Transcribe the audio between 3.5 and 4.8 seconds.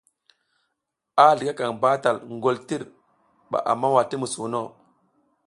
a mawa ti musuwuno.